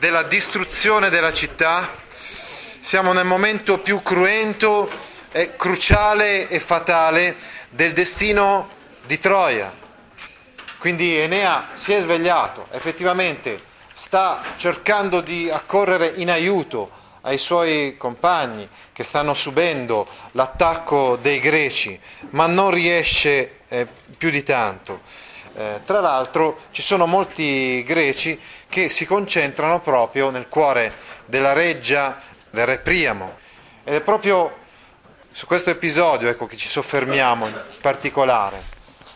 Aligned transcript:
della 0.00 0.24
distruzione 0.24 1.10
della 1.10 1.32
città. 1.32 1.88
Siamo 2.80 3.12
nel 3.12 3.26
momento 3.26 3.78
più 3.78 4.02
cruento, 4.02 4.90
e 5.32 5.54
cruciale 5.56 6.48
e 6.48 6.58
fatale 6.58 7.36
del 7.68 7.92
destino 7.92 8.68
di 9.06 9.18
Troia. 9.20 9.72
Quindi 10.78 11.16
Enea 11.16 11.68
si 11.74 11.92
è 11.92 12.00
svegliato, 12.00 12.66
effettivamente 12.70 13.68
sta 13.92 14.42
cercando 14.56 15.20
di 15.20 15.50
accorrere 15.50 16.12
in 16.16 16.30
aiuto 16.30 16.90
ai 17.22 17.36
suoi 17.36 17.96
compagni 17.98 18.66
che 18.92 19.04
stanno 19.04 19.34
subendo 19.34 20.06
l'attacco 20.32 21.16
dei 21.20 21.38
greci, 21.38 21.98
ma 22.30 22.46
non 22.46 22.70
riesce 22.70 23.58
eh, 23.68 23.86
più 24.16 24.30
di 24.30 24.42
tanto. 24.42 25.02
Eh, 25.60 25.82
tra 25.84 26.00
l'altro 26.00 26.56
ci 26.70 26.80
sono 26.80 27.04
molti 27.04 27.82
greci 27.82 28.40
che 28.66 28.88
si 28.88 29.04
concentrano 29.04 29.80
proprio 29.80 30.30
nel 30.30 30.48
cuore 30.48 30.90
della 31.26 31.52
reggia 31.52 32.18
del 32.48 32.64
re 32.64 32.78
Priamo 32.78 33.34
ed 33.84 33.92
è 33.92 34.00
proprio 34.00 34.56
su 35.30 35.44
questo 35.44 35.68
episodio 35.68 36.30
ecco, 36.30 36.46
che 36.46 36.56
ci 36.56 36.66
soffermiamo 36.66 37.46
in 37.46 37.60
particolare. 37.78 38.58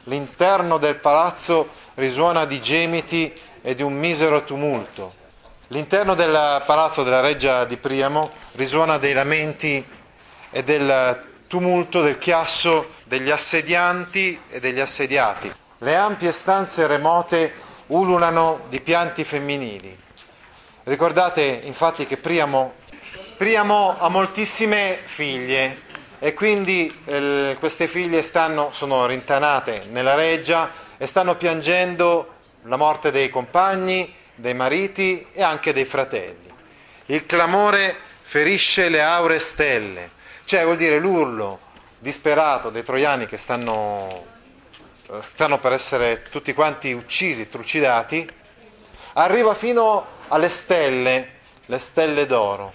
L'interno 0.03 0.77
del 0.77 0.97
palazzo 0.97 1.71
risuona 1.95 2.45
di 2.45 2.61
gemiti 2.61 3.33
e 3.63 3.75
di 3.75 3.81
un 3.81 3.95
misero 3.95 4.45
tumulto. 4.45 5.15
L'interno 5.69 6.15
del 6.15 6.63
palazzo 6.67 7.03
della 7.03 7.21
reggia 7.21 7.65
di 7.65 7.79
Priamo 7.79 8.33
risuona 8.57 8.99
dei 8.99 9.15
lamenti 9.15 9.83
e 10.51 10.63
del 10.63 11.27
tumulto, 11.47 12.03
del 12.03 12.19
chiasso 12.19 12.91
degli 13.05 13.31
assedianti 13.31 14.39
e 14.51 14.61
degli 14.61 14.81
assediati. 14.81 15.63
Le 15.85 15.97
ampie 15.97 16.33
stanze 16.33 16.87
remote 16.87 17.53
ululano 17.89 18.63
di 18.69 18.81
pianti 18.81 19.23
femminili. 19.23 19.95
Ricordate 20.85 21.43
infatti 21.43 22.07
che 22.07 22.17
Priamo, 22.17 22.77
Priamo 23.37 23.95
ha 23.99 24.09
moltissime 24.09 24.99
figlie 25.05 25.83
e 26.21 26.33
quindi 26.33 26.91
eh, 27.05 27.57
queste 27.59 27.87
figlie 27.87 28.23
stanno, 28.23 28.71
sono 28.73 29.05
rintanate 29.05 29.85
nella 29.91 30.15
reggia 30.15 30.71
e 30.97 31.07
stanno 31.07 31.37
piangendo 31.37 32.33
la 32.63 32.77
morte 32.77 33.11
dei 33.11 33.29
compagni, 33.29 34.11
dei 34.37 34.55
mariti 34.55 35.27
e 35.33 35.43
anche 35.43 35.75
dei 35.75 35.85
fratelli. 35.85 36.51
Il 37.07 37.27
clamore 37.27 37.95
ferisce 38.23 38.89
le 38.89 39.03
aure 39.03 39.39
stelle, 39.39 40.13
cioè 40.47 40.65
vuol 40.65 40.79
dire 40.79 40.99
l'urlo 40.99 41.61
disperato 41.99 42.71
dei 42.71 42.83
troiani 42.83 43.27
che 43.27 43.37
stanno, 43.37 44.33
stanno 45.21 45.59
per 45.59 45.73
essere 45.73 46.23
tutti 46.23 46.55
quanti 46.55 46.93
uccisi, 46.93 47.49
trucidati, 47.49 48.29
arriva 49.15 49.55
fino 49.55 50.05
alle 50.29 50.49
stelle, 50.49 51.33
le 51.67 51.79
stelle 51.79 52.27
d'oro. 52.27 52.73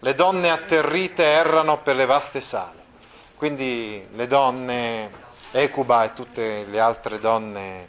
Le 0.00 0.14
donne 0.14 0.50
atterrite 0.50 1.24
errano 1.24 1.78
per 1.78 1.96
le 1.96 2.06
vaste 2.06 2.40
sale. 2.40 2.84
Quindi 3.34 4.06
le 4.14 4.26
donne, 4.26 5.10
Ecuba 5.50 6.04
e 6.04 6.12
tutte 6.12 6.66
le 6.68 6.80
altre 6.80 7.18
donne, 7.18 7.88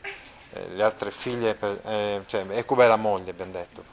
eh, 0.51 0.67
le 0.69 0.83
altre 0.83 1.11
figlie, 1.11 1.57
eh, 1.85 2.23
cioè 2.25 2.45
Ecuba 2.49 2.85
è 2.85 2.87
la 2.87 2.95
moglie, 2.95 3.31
abbiamo 3.31 3.51
detto, 3.51 3.83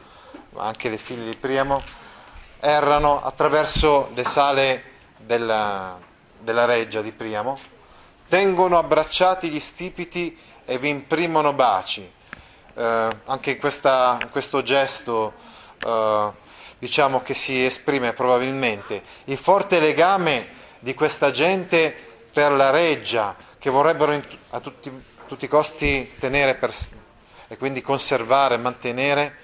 ma 0.50 0.64
anche 0.64 0.88
le 0.88 0.98
figlie 0.98 1.30
di 1.30 1.36
Priamo, 1.36 1.82
errano 2.60 3.22
attraverso 3.22 4.10
le 4.14 4.24
sale 4.24 4.82
della, 5.16 5.98
della 6.38 6.64
reggia 6.64 7.02
di 7.02 7.12
Priamo, 7.12 7.58
tengono 8.28 8.78
abbracciati 8.78 9.48
gli 9.48 9.60
stipiti 9.60 10.36
e 10.64 10.78
vi 10.78 10.88
imprimono 10.88 11.52
baci. 11.52 12.12
Eh, 12.74 13.08
anche 13.24 13.52
in, 13.52 13.58
questa, 13.58 14.18
questo 14.30 14.62
gesto 14.62 15.32
eh, 15.84 16.30
diciamo 16.78 17.22
che 17.22 17.32
si 17.32 17.64
esprime 17.64 18.12
probabilmente 18.12 19.02
il 19.24 19.38
forte 19.38 19.80
legame 19.80 20.54
di 20.80 20.92
questa 20.94 21.30
gente 21.30 21.94
per 22.30 22.52
la 22.52 22.70
reggia 22.70 23.34
che 23.58 23.70
vorrebbero 23.70 24.20
a 24.50 24.60
tutti, 24.60 24.90
a 24.90 25.22
tutti 25.26 25.46
i 25.46 25.48
costi 25.48 26.14
tenere 26.18 26.54
per, 26.54 26.72
e 27.48 27.56
quindi 27.56 27.80
conservare, 27.80 28.58
mantenere 28.58 29.36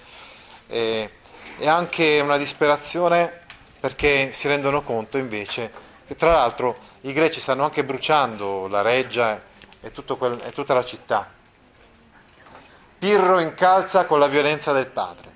e, 0.67 1.11
e 1.59 1.69
anche 1.69 2.21
una 2.21 2.37
disperazione 2.37 3.41
perché 3.81 4.33
si 4.33 4.47
rendono 4.47 4.83
conto 4.83 5.17
invece 5.17 5.91
che 6.07 6.15
tra 6.15 6.33
l'altro 6.33 6.77
i 7.03 7.13
greci 7.13 7.41
stanno 7.41 7.65
anche 7.65 7.85
bruciando 7.85 8.69
la 8.69 8.83
reggia 8.83 9.41
e, 9.81 9.93
quel, 9.93 10.41
e 10.45 10.53
tutta 10.53 10.75
la 10.75 10.85
città. 10.85 11.31
Pirro 12.99 13.41
incalza 13.41 14.07
con 14.07 14.19
la 14.19 14.29
violenza 14.29 14.73
del 14.73 14.87
padre. 14.87 15.31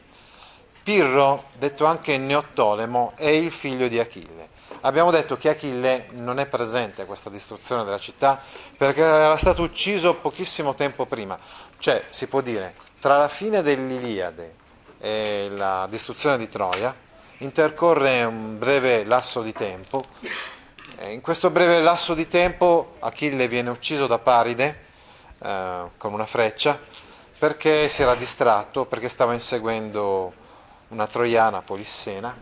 Pirro, 0.83 1.47
detto 1.55 1.85
anche 1.85 2.17
Neottolemo, 2.17 3.15
è 3.17 3.29
il 3.29 3.51
figlio 3.51 3.89
di 3.89 3.99
Achille. 3.99 4.51
Abbiamo 4.83 5.11
detto 5.11 5.37
che 5.37 5.49
Achille 5.49 6.07
non 6.13 6.39
è 6.39 6.47
presente 6.47 7.03
a 7.03 7.07
questa 7.07 7.29
distruzione 7.29 7.83
della 7.83 7.99
città 7.99 8.41
perché 8.77 9.03
era 9.03 9.37
stato 9.37 9.63
ucciso 9.63 10.15
pochissimo 10.15 10.75
tempo 10.75 11.07
prima, 11.07 11.37
cioè 11.79 12.05
si 12.09 12.29
può 12.29 12.41
dire 12.41 12.75
tra 13.01 13.19
la 13.19 13.29
fine 13.29 13.63
dell'Iliade 13.63 14.55
e 14.99 15.51
la 15.51 15.87
distruzione 15.91 16.39
di 16.39 16.49
Troia 16.49 16.95
intercorre 17.39 18.25
un 18.25 18.59
breve 18.59 19.05
lasso 19.05 19.43
di 19.43 19.53
tempo. 19.53 20.05
In 21.09 21.21
questo 21.21 21.51
breve 21.51 21.81
lasso 21.81 22.15
di 22.15 22.27
tempo 22.27 22.97
Achille 23.01 23.49
viene 23.49 23.71
ucciso 23.71 24.07
da 24.07 24.19
Paride 24.19 24.85
eh, 25.39 25.91
con 25.97 26.13
una 26.13 26.27
freccia 26.27 26.79
perché 27.39 27.89
si 27.89 28.03
era 28.03 28.15
distratto, 28.15 28.87
perché 28.87 29.09
stava 29.09 29.35
inseguendo 29.35 30.33
una 30.89 31.07
troiana 31.07 31.61
polissena. 31.61 32.37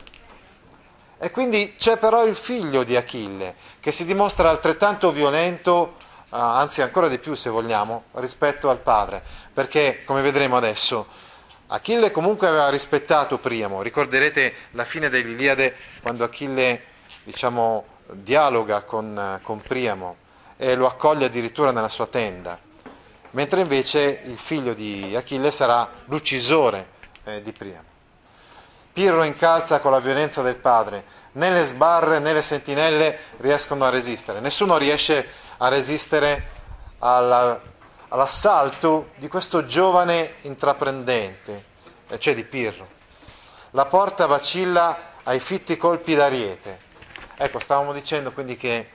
E 1.19 1.31
quindi 1.31 1.75
c'è 1.77 1.97
però 1.97 2.25
il 2.25 2.37
figlio 2.37 2.85
di 2.85 2.97
Achille, 2.97 3.57
che 3.81 3.91
si 3.91 4.05
dimostra 4.05 4.51
altrettanto 4.51 5.11
violento, 5.11 5.97
eh, 5.99 6.27
anzi 6.31 6.83
ancora 6.83 7.09
di 7.09 7.19
più 7.19 7.35
se 7.35 7.51
vogliamo, 7.51 8.05
rispetto 8.13 8.71
al 8.71 8.79
padre, 8.79 9.23
perché 9.53 10.05
come 10.05 10.23
vedremo 10.23 10.57
adesso, 10.57 11.07
Achille 11.69 12.11
comunque 12.11 12.47
aveva 12.47 12.69
rispettato 12.69 13.39
Priamo, 13.39 13.83
ricorderete 13.83 14.55
la 14.73 14.85
fine 14.85 15.09
dell'Iliade 15.09 15.75
quando 16.03 16.23
Achille 16.23 16.83
diciamo, 17.25 17.85
dialoga 18.17 18.83
con, 18.83 19.41
con 19.43 19.61
Priamo 19.61 20.17
e 20.57 20.75
lo 20.75 20.87
accoglie 20.87 21.27
addirittura 21.27 21.73
nella 21.73 21.89
sua 21.89 22.07
tenda, 22.07 22.59
mentre 23.33 23.61
invece 23.61 24.23
il 24.25 24.39
figlio 24.39 24.75
di 24.75 25.15
Achille 25.17 25.51
sarà 25.51 25.89
l'uccisore 26.07 26.89
eh, 27.25 27.43
di 27.43 27.53
Priamo. 27.53 27.93
Pirro 28.93 29.25
incalza 29.25 29.81
con 29.81 29.91
la 29.91 29.99
violenza 29.99 30.43
del 30.43 30.57
padre, 30.57 31.05
né 31.33 31.51
le 31.51 31.65
sbarre 31.65 32.21
né 32.21 32.33
le 32.33 32.43
sentinelle 32.43 33.19
riescono 33.39 33.85
a 33.85 33.91
resistere, 33.91 34.39
nessuno 34.39 34.77
riesce 34.77 35.27
a 35.57 35.69
resistere 35.69 36.49
alla, 36.99 37.61
all'assalto 38.09 39.11
di 39.17 39.27
questo 39.27 39.65
giovane 39.65 40.35
intraprendente, 40.43 41.65
cioè 42.19 42.35
di 42.35 42.45
Pirro. 42.45 42.87
La 43.71 43.87
porta 43.87 44.27
vacilla 44.27 44.97
ai 45.25 45.41
fitti 45.41 45.77
colpi 45.77 46.15
d'ariete. 46.15 46.84
Ecco, 47.37 47.59
stavamo 47.59 47.93
dicendo 47.93 48.33
quindi 48.33 48.57
che 48.57 48.89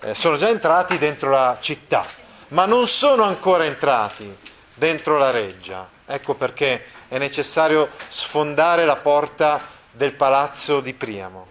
eh, 0.00 0.14
sono 0.14 0.36
già 0.36 0.48
entrati 0.48 0.96
dentro 0.98 1.30
la 1.30 1.58
città, 1.60 2.06
ma 2.48 2.64
non 2.66 2.86
sono 2.86 3.24
ancora 3.24 3.64
entrati 3.64 4.34
dentro 4.74 5.18
la 5.18 5.30
reggia. 5.30 5.88
Ecco 6.06 6.34
perché 6.34 6.84
è 7.08 7.18
necessario 7.18 7.90
sfondare 8.08 8.84
la 8.84 8.96
porta 8.96 9.60
del 9.90 10.14
palazzo 10.14 10.80
di 10.80 10.94
Priamo. 10.94 11.46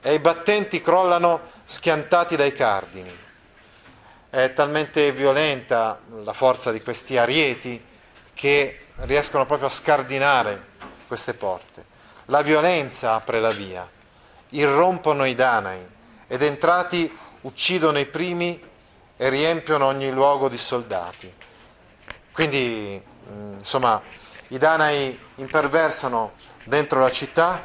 E 0.00 0.14
i 0.14 0.18
battenti 0.18 0.80
crollano 0.80 1.50
schiantati 1.64 2.36
dai 2.36 2.52
cardini. 2.52 3.18
È 4.30 4.52
talmente 4.52 5.12
violenta 5.12 6.00
la 6.22 6.32
forza 6.32 6.70
di 6.70 6.80
questi 6.80 7.18
arieti 7.18 7.84
che 8.32 8.86
riescono 9.00 9.44
proprio 9.44 9.68
a 9.68 9.72
scardinare 9.72 10.68
queste 11.06 11.34
porte. 11.34 11.84
La 12.26 12.42
violenza 12.42 13.14
apre 13.14 13.40
la 13.40 13.50
via, 13.50 13.88
irrompono 14.50 15.24
i 15.24 15.34
danai 15.34 15.86
ed 16.26 16.42
entrati 16.42 17.18
uccidono 17.42 17.98
i 17.98 18.06
primi 18.06 18.68
e 19.16 19.28
riempiono 19.28 19.86
ogni 19.86 20.10
luogo 20.10 20.48
di 20.48 20.56
soldati. 20.56 21.32
Quindi, 22.32 23.02
mh, 23.24 23.52
insomma, 23.58 24.00
i 24.48 24.58
Danai 24.58 25.18
imperversano 25.36 26.32
dentro 26.64 27.00
la 27.00 27.10
città, 27.10 27.62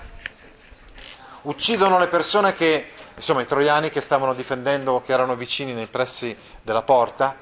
uccidono 1.44 1.98
le 1.98 2.08
persone 2.08 2.54
che, 2.54 2.90
insomma, 3.16 3.42
i 3.42 3.46
troiani 3.46 3.90
che 3.90 4.02
stavano 4.02 4.34
difendendo, 4.34 5.02
che 5.02 5.14
erano 5.14 5.36
vicini 5.36 5.74
nei 5.74 5.88
pressi 5.88 6.38
della 6.62 6.82
porta, 6.82 7.38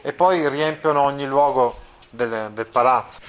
e 0.00 0.12
poi 0.14 0.48
riempiono 0.48 1.02
ogni 1.02 1.26
luogo 1.26 1.78
del, 2.08 2.50
del 2.52 2.66
palazzo. 2.66 3.20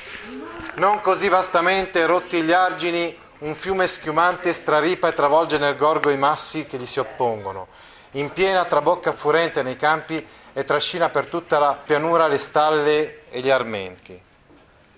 Non 0.75 1.01
così 1.01 1.27
vastamente 1.27 2.05
rotti 2.05 2.41
gli 2.43 2.53
argini, 2.53 3.13
un 3.39 3.55
fiume 3.55 3.87
schiumante 3.87 4.51
straripa 4.51 5.07
e 5.07 5.13
travolge 5.13 5.57
nel 5.57 5.77
gorgo 5.77 6.09
i 6.09 6.17
massi 6.17 6.65
che 6.65 6.77
gli 6.77 6.85
si 6.85 6.99
oppongono. 6.99 7.67
In 8.13 8.33
piena 8.33 8.65
trabocca 8.65 9.13
furente 9.13 9.63
nei 9.63 9.75
campi 9.75 10.25
e 10.51 10.63
trascina 10.63 11.09
per 11.09 11.27
tutta 11.27 11.59
la 11.59 11.77
pianura 11.83 12.27
le 12.27 12.37
stalle 12.37 13.29
e 13.29 13.39
gli 13.39 13.49
armenti. 13.49 14.19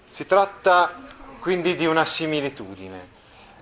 Si 0.05 0.25
tratta 0.25 1.09
quindi 1.39 1.75
di 1.75 1.85
una 1.85 2.05
similitudine. 2.05 3.09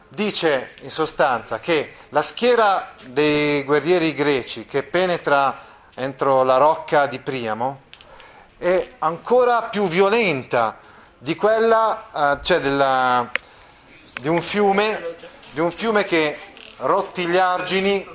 Dice 0.07 0.71
in 0.81 0.89
sostanza 0.89 1.59
che 1.59 1.93
la 2.09 2.21
schiera 2.21 2.93
dei 3.05 3.63
guerrieri 3.63 4.13
greci 4.13 4.65
che 4.65 4.83
penetra 4.83 5.67
entro 5.93 6.43
la 6.43 6.57
rocca 6.57 7.05
di 7.05 7.19
Priamo 7.19 7.81
è 8.57 8.93
ancora 8.99 9.63
più 9.63 9.87
violenta 9.87 10.77
di 11.17 11.35
quella, 11.35 12.07
eh, 12.13 12.43
cioè 12.43 12.59
della, 12.59 13.29
di, 14.19 14.27
un 14.27 14.41
fiume, 14.41 15.15
di 15.51 15.59
un 15.59 15.71
fiume 15.71 16.03
che 16.03 16.37
rotti 16.77 17.25
gli 17.25 17.37
argini 17.37 18.05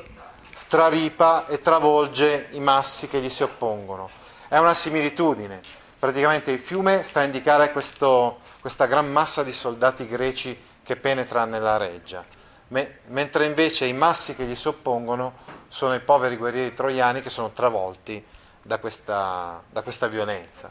straripa 0.50 1.46
e 1.46 1.60
travolge 1.60 2.48
i 2.50 2.60
massi 2.60 3.08
che 3.08 3.20
gli 3.20 3.30
si 3.30 3.42
oppongono. 3.42 4.08
È 4.48 4.58
una 4.58 4.74
similitudine. 4.74 5.62
Praticamente 5.98 6.50
il 6.50 6.60
fiume 6.60 7.02
sta 7.02 7.20
a 7.20 7.24
indicare 7.24 7.72
questo, 7.72 8.38
questa 8.60 8.86
gran 8.86 9.10
massa 9.10 9.42
di 9.42 9.52
soldati 9.52 10.06
greci 10.06 10.58
che 10.82 10.96
penetra 10.96 11.46
nella 11.46 11.78
reggia, 11.78 12.24
Me, 12.68 12.98
mentre 13.08 13.46
invece 13.46 13.86
i 13.86 13.92
massi 13.92 14.34
che 14.34 14.44
gli 14.44 14.54
si 14.54 14.68
oppongono 14.68 15.34
sono 15.68 15.94
i 15.94 16.00
poveri 16.00 16.36
guerrieri 16.36 16.74
troiani 16.74 17.20
che 17.20 17.30
sono 17.30 17.50
travolti 17.50 18.24
da 18.62 18.78
questa, 18.78 19.62
da 19.70 19.82
questa 19.82 20.06
violenza. 20.08 20.70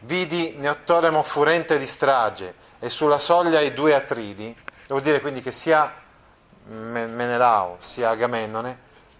Vidi 0.00 0.54
Neottoremo 0.56 1.22
furente 1.22 1.78
di 1.78 1.86
strage 1.86 2.54
e 2.84 2.90
sulla 2.90 3.18
soglia 3.18 3.60
i 3.60 3.72
due 3.72 3.94
Atridi, 3.94 4.52
devo 4.88 4.98
dire 4.98 5.20
quindi 5.20 5.40
che 5.40 5.52
sia 5.52 5.88
Menelao 6.64 7.76
sia 7.78 8.10
Agamennone 8.10 8.76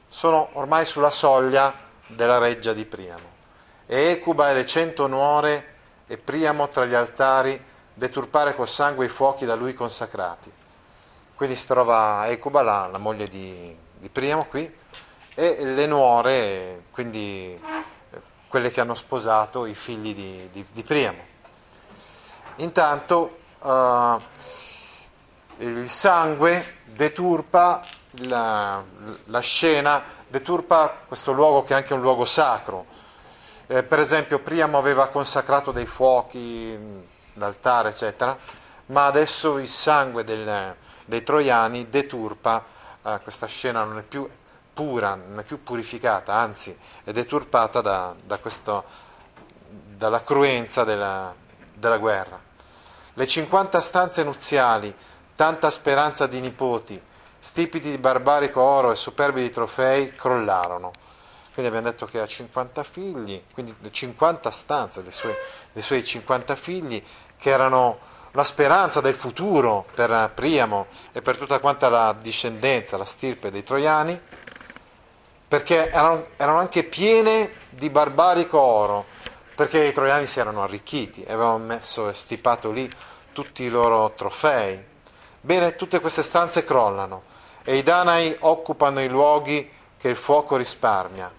sono 0.09 0.49
ormai 0.55 0.85
sulla 0.85 1.12
soglia 1.12 1.73
della 2.09 2.38
reggia 2.38 2.73
di 2.73 2.85
Priamo. 2.85 3.31
E 3.87 4.11
Ecuba 4.11 4.50
e 4.50 4.55
le 4.55 4.67
cento 4.67 5.06
nuore 5.06 5.75
e 6.09 6.19
Priamo 6.19 6.70
tra 6.70 6.87
gli 6.87 6.94
altari 6.94 7.64
deturpare 7.94 8.56
col 8.56 8.67
sangue 8.67 9.05
i 9.05 9.09
fuochi 9.09 9.44
da 9.44 9.55
lui 9.55 9.75
consacrati. 9.75 10.53
Quindi 11.37 11.55
si 11.55 11.67
trova 11.69 12.26
Ecuba, 12.26 12.62
la, 12.62 12.88
la 12.91 12.99
moglie 12.99 13.29
di, 13.29 13.79
di 13.97 14.08
Priamo 14.08 14.47
qui, 14.47 14.69
e 15.35 15.65
le 15.65 15.87
nuore, 15.87 16.87
quindi 16.91 17.55
eh, 17.55 18.20
quelle 18.49 18.73
che 18.73 18.81
hanno 18.81 18.97
sposato 18.97 19.67
i 19.67 19.75
figli 19.76 20.17
di, 20.17 20.49
di, 20.50 20.67
di 20.73 20.82
Priamo. 20.82 21.31
Intanto 22.56 23.38
uh, 23.62 24.20
il 25.59 25.88
sangue 25.88 26.79
deturpa 26.85 27.85
la, 28.19 28.82
la, 29.25 29.41
scena, 29.41 30.03
deturpa 30.29 31.03
questo 31.06 31.32
luogo 31.32 31.62
che 31.62 31.73
è 31.73 31.76
anche 31.76 31.94
un 31.94 32.00
luogo 32.00 32.25
sacro. 32.25 32.87
Eh, 33.67 33.82
per 33.82 33.99
esempio 33.99 34.41
Priamo 34.41 34.79
aveva 34.79 35.09
consacrato 35.09 35.73
dei 35.73 35.87
fuochi, 35.87 37.00
l'altare, 37.35 37.91
eccetera, 37.91 38.37
ma 38.87 39.06
adesso 39.06 39.59
il 39.59 39.69
sangue 39.69 40.25
del, 40.25 40.76
dei 41.05 41.23
troiani 41.23 41.88
deturpa 41.88 42.65
eh, 43.03 43.20
questa 43.23 43.47
scena, 43.47 43.85
non 43.85 43.99
è 43.99 44.03
più 44.03 44.29
pura, 44.73 45.15
non 45.15 45.38
è 45.38 45.44
più 45.44 45.62
purificata, 45.62 46.35
anzi 46.35 46.76
è 47.05 47.12
deturpata 47.12 47.81
da, 47.81 48.15
da 48.23 48.38
questo, 48.38 48.85
dalla 49.69 50.23
cruenza 50.23 50.85
della, 50.85 51.35
della 51.75 51.99
guerra. 51.99 52.50
Le 53.14 53.26
50 53.26 53.81
stanze 53.81 54.25
nuziali, 54.25 54.94
tanta 55.35 55.69
speranza 55.69 56.26
di 56.26 56.41
nipoti, 56.41 57.00
stipiti 57.38 57.91
di 57.91 57.99
barbarico 57.99 58.61
oro 58.62 58.91
e 58.91 58.97
superbi 58.97 59.43
di 59.43 59.50
trofei, 59.50 60.14
crollarono. 60.14 60.93
Quindi 61.53 61.70
abbiamo 61.70 61.91
detto 61.91 62.06
che 62.06 62.20
ha 62.20 62.26
50 62.26 62.82
figli, 62.85 63.43
quindi 63.53 63.75
50 63.91 64.50
stanze 64.50 65.03
dei 65.03 65.12
suoi, 65.12 65.35
dei 65.73 65.82
suoi 65.82 66.03
50 66.03 66.55
figli, 66.56 67.05
che 67.37 67.50
erano 67.50 67.99
la 68.31 68.44
speranza 68.44 69.03
del 69.03 69.15
futuro 69.15 69.85
per 69.94 70.31
Priamo 70.35 70.87
e 71.12 71.20
per 71.20 71.37
tutta 71.37 71.58
quanta 71.58 71.91
la 71.91 72.17
discendenza, 72.19 72.97
la 72.97 73.05
stirpe 73.05 73.50
dei 73.50 73.62
troiani, 73.62 74.19
perché 75.47 75.91
erano, 75.91 76.29
erano 76.37 76.58
anche 76.58 76.85
piene 76.85 77.50
di 77.69 77.91
barbarico 77.91 78.58
oro, 78.58 79.05
perché 79.54 79.84
i 79.84 79.93
troiani 79.93 80.26
si 80.26 80.40
erano 80.40 80.62
arricchiti, 80.62 81.22
avevano 81.26 81.58
messo 81.58 82.08
e 82.08 82.14
stipato 82.14 82.70
lì 82.70 82.90
tutti 83.32 83.62
i 83.64 83.69
loro 83.69 84.12
trofei. 84.12 84.82
Bene, 85.40 85.76
tutte 85.76 86.00
queste 86.00 86.22
stanze 86.22 86.64
crollano 86.64 87.25
e 87.64 87.76
i 87.76 87.82
Danai 87.82 88.34
occupano 88.40 89.00
i 89.00 89.08
luoghi 89.08 89.70
che 89.99 90.08
il 90.08 90.16
fuoco 90.16 90.56
risparmia. 90.56 91.32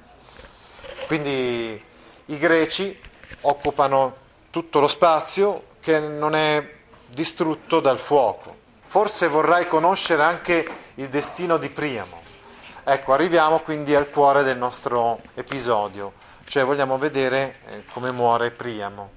Quindi 1.07 1.83
i 2.25 2.37
greci 2.37 2.99
occupano 3.41 4.15
tutto 4.49 4.79
lo 4.79 4.87
spazio 4.87 5.71
che 5.79 5.99
non 5.99 6.35
è 6.35 6.65
distrutto 7.07 7.79
dal 7.79 7.99
fuoco. 7.99 8.55
Forse 8.85 9.27
vorrai 9.27 9.67
conoscere 9.67 10.23
anche 10.23 10.67
il 10.95 11.09
destino 11.09 11.57
di 11.57 11.69
Priamo. 11.69 12.21
Ecco, 12.83 13.13
arriviamo 13.13 13.59
quindi 13.59 13.95
al 13.95 14.09
cuore 14.09 14.43
del 14.43 14.57
nostro 14.57 15.21
episodio, 15.33 16.13
cioè 16.45 16.65
vogliamo 16.65 16.97
vedere 16.97 17.55
eh, 17.67 17.83
come 17.93 18.11
muore 18.11 18.51
Priamo, 18.51 19.11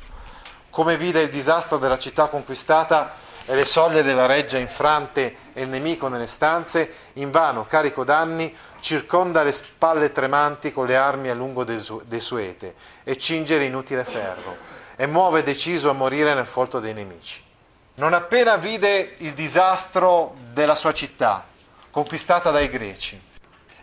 come 0.70 0.96
vide 0.96 1.22
il 1.22 1.30
disastro 1.30 1.78
della 1.78 1.98
città 1.98 2.26
conquistata 2.28 3.14
e 3.46 3.54
le 3.54 3.64
soglie 3.64 4.02
della 4.02 4.26
reggia 4.26 4.58
infrante 4.58 5.36
e 5.52 5.62
il 5.62 5.68
nemico 5.68 6.08
nelle 6.08 6.26
stanze, 6.26 6.92
invano, 7.14 7.64
carico 7.64 8.04
d'anni, 8.04 8.54
circonda 8.80 9.42
le 9.42 9.52
spalle 9.52 10.10
tremanti 10.10 10.72
con 10.72 10.84
le 10.86 10.96
armi 10.96 11.28
a 11.28 11.34
lungo 11.34 11.64
desuete 11.64 12.74
e 13.04 13.16
cinge 13.16 13.58
l'inutile 13.58 14.04
ferro, 14.04 14.56
e 14.96 15.06
muove 15.06 15.42
deciso 15.42 15.90
a 15.90 15.94
morire 15.94 16.34
nel 16.34 16.46
folto 16.46 16.80
dei 16.80 16.92
nemici. 16.92 17.44
Non 17.94 18.12
appena 18.12 18.56
vide 18.56 19.14
il 19.18 19.32
disastro 19.32 20.36
della 20.52 20.74
sua 20.74 20.92
città, 20.92 21.46
conquistata 21.90 22.50
dai 22.50 22.68
greci, 22.68 23.18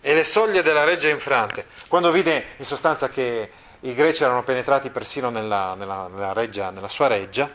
e 0.06 0.14
le 0.14 0.26
soglie 0.26 0.64
della 0.64 0.84
reggia 0.84 1.08
infrante, 1.08 1.66
quando 1.88 2.12
vide 2.12 2.48
in 2.58 2.66
sostanza 2.66 3.08
che 3.08 3.50
i 3.80 3.94
greci 3.94 4.24
erano 4.24 4.44
penetrati 4.44 4.90
persino 4.90 5.30
nella, 5.30 5.76
nella, 5.76 6.10
nella, 6.10 6.34
reggia, 6.34 6.72
nella 6.72 6.90
sua 6.90 7.08
reggia, 7.08 7.50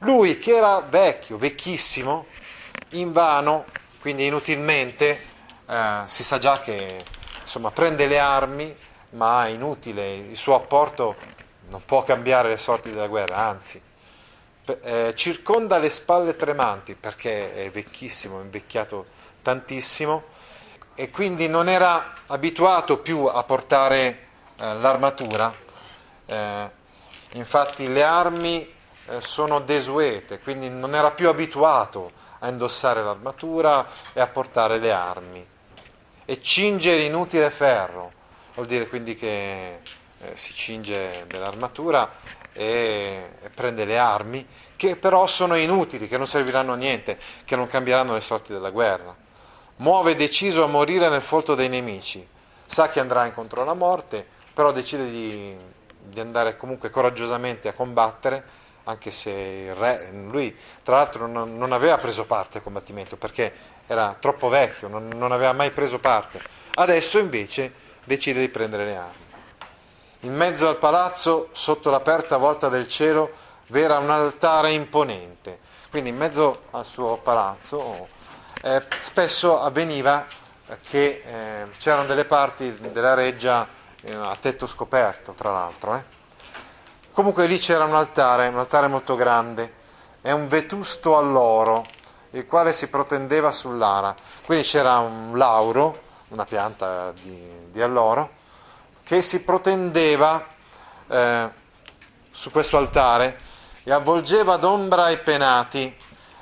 lui 0.00 0.36
che 0.36 0.56
era 0.56 0.80
vecchio, 0.80 1.38
vecchissimo, 1.38 2.26
invano, 2.90 3.64
quindi 4.00 4.26
inutilmente, 4.26 5.18
eh, 5.66 6.02
si 6.04 6.22
sa 6.22 6.36
già 6.36 6.60
che 6.60 7.02
insomma, 7.40 7.70
prende 7.70 8.08
le 8.08 8.18
armi, 8.18 8.76
ma 9.12 9.46
è 9.46 9.48
inutile, 9.48 10.16
il 10.16 10.36
suo 10.36 10.56
apporto 10.56 11.16
non 11.68 11.82
può 11.86 12.02
cambiare 12.02 12.50
le 12.50 12.58
sorti 12.58 12.90
della 12.90 13.06
guerra, 13.06 13.38
anzi, 13.38 13.80
eh, 14.82 15.14
circonda 15.16 15.78
le 15.78 15.88
spalle 15.88 16.36
tremanti 16.36 16.94
perché 16.94 17.54
è 17.64 17.70
vecchissimo, 17.70 18.38
è 18.38 18.42
invecchiato 18.42 19.06
tantissimo 19.40 20.32
e 20.94 21.10
quindi 21.10 21.48
non 21.48 21.68
era 21.68 22.14
abituato 22.26 22.98
più 22.98 23.24
a 23.24 23.42
portare 23.42 24.26
eh, 24.56 24.74
l'armatura. 24.74 25.52
Eh, 26.26 26.70
infatti 27.32 27.88
le 27.92 28.02
armi 28.02 28.72
eh, 29.06 29.20
sono 29.20 29.60
desuete, 29.60 30.40
quindi 30.40 30.68
non 30.70 30.94
era 30.94 31.10
più 31.10 31.28
abituato 31.28 32.12
a 32.38 32.48
indossare 32.48 33.02
l'armatura 33.02 33.86
e 34.12 34.20
a 34.20 34.26
portare 34.26 34.78
le 34.78 34.92
armi. 34.92 35.46
E 36.26 36.40
cinge 36.40 36.96
l'inutile 36.96 37.50
ferro, 37.50 38.12
vuol 38.54 38.66
dire 38.66 38.88
quindi 38.88 39.14
che 39.14 39.80
eh, 40.18 40.32
si 40.34 40.54
cinge 40.54 41.24
dell'armatura 41.26 42.10
e, 42.52 43.32
e 43.42 43.50
prende 43.50 43.84
le 43.84 43.98
armi, 43.98 44.46
che 44.76 44.96
però 44.96 45.26
sono 45.26 45.56
inutili, 45.56 46.08
che 46.08 46.16
non 46.16 46.26
serviranno 46.26 46.72
a 46.72 46.76
niente, 46.76 47.18
che 47.44 47.56
non 47.56 47.66
cambieranno 47.66 48.14
le 48.14 48.20
sorti 48.20 48.52
della 48.52 48.70
guerra 48.70 49.22
muove 49.76 50.14
deciso 50.14 50.64
a 50.64 50.68
morire 50.68 51.08
nel 51.08 51.20
folto 51.20 51.54
dei 51.54 51.68
nemici, 51.68 52.26
sa 52.66 52.88
che 52.88 53.00
andrà 53.00 53.26
incontro 53.26 53.62
alla 53.62 53.74
morte, 53.74 54.26
però 54.52 54.72
decide 54.72 55.10
di, 55.10 55.56
di 55.98 56.20
andare 56.20 56.56
comunque 56.56 56.90
coraggiosamente 56.90 57.68
a 57.68 57.72
combattere, 57.72 58.62
anche 58.84 59.10
se 59.10 59.72
re, 59.74 60.10
lui 60.28 60.54
tra 60.82 60.96
l'altro 60.96 61.26
non, 61.26 61.56
non, 61.56 61.72
aveva 61.72 61.96
preso 61.96 62.26
parte 62.26 62.58
al 62.58 62.64
combattimento 62.64 63.16
perché 63.16 63.52
era 63.86 64.14
troppo 64.18 64.48
vecchio, 64.48 64.88
non, 64.88 65.08
non 65.08 65.32
aveva 65.32 65.52
mai 65.52 65.70
preso 65.70 65.98
parte. 65.98 66.40
Adesso 66.74 67.18
invece 67.18 67.72
decide 68.04 68.40
di 68.40 68.48
prendere 68.48 68.84
le 68.84 68.96
armi. 68.96 69.22
In 70.20 70.34
mezzo 70.34 70.68
al 70.68 70.76
palazzo, 70.76 71.48
sotto 71.52 71.90
l'aperta 71.90 72.36
volta 72.36 72.68
del 72.68 72.86
cielo, 72.88 73.30
v'era 73.68 73.98
un 73.98 74.10
altare 74.10 74.72
imponente. 74.72 75.60
Quindi 75.90 76.10
in 76.10 76.16
mezzo 76.16 76.62
al 76.70 76.84
suo 76.86 77.18
palazzo 77.18 78.08
eh, 78.64 78.82
spesso 79.00 79.60
avveniva 79.60 80.24
che 80.82 81.22
eh, 81.22 81.70
c'erano 81.76 82.06
delle 82.06 82.24
parti 82.24 82.74
della 82.78 83.12
reggia 83.12 83.68
eh, 84.00 84.14
a 84.14 84.34
tetto 84.40 84.66
scoperto, 84.66 85.32
tra 85.32 85.52
l'altro. 85.52 85.94
Eh. 85.94 86.04
Comunque 87.12 87.46
lì 87.46 87.58
c'era 87.58 87.84
un 87.84 87.94
altare, 87.94 88.48
un 88.48 88.58
altare 88.58 88.86
molto 88.86 89.16
grande, 89.16 89.82
e 90.22 90.32
un 90.32 90.48
vetusto 90.48 91.18
all'oro, 91.18 91.86
il 92.30 92.46
quale 92.46 92.72
si 92.72 92.88
protendeva 92.88 93.52
sull'ara. 93.52 94.14
Quindi 94.46 94.64
c'era 94.64 94.98
un 94.98 95.36
lauro, 95.36 96.00
una 96.28 96.46
pianta 96.46 97.12
di, 97.12 97.70
di 97.70 97.82
alloro, 97.82 98.30
che 99.02 99.20
si 99.20 99.42
protendeva 99.42 100.42
eh, 101.06 101.50
su 102.30 102.50
questo 102.50 102.78
altare 102.78 103.38
e 103.84 103.92
avvolgeva 103.92 104.56
d'ombra 104.56 105.10
i 105.10 105.18
penati, 105.18 105.94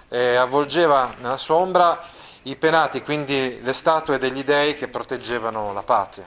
e 0.09 0.37
avvolgeva 0.37 1.15
nella 1.21 1.39
sua 1.39 1.57
ombra 1.57 1.99
i 2.43 2.57
penati, 2.57 3.03
quindi 3.03 3.61
le 3.63 3.73
statue 3.73 4.19
degli 4.19 4.43
dei 4.43 4.75
che 4.75 4.89
proteggevano 4.89 5.73
la 5.73 5.83
patria. 5.83 6.27